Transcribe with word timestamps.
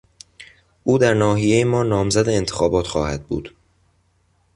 او 0.83 0.97
در 0.97 1.13
ناحیهی 1.13 1.63
ما 1.63 1.83
نامزد 1.83 2.29
انتخابات 2.29 2.87
خواهد 2.87 3.23
بود. 3.27 3.55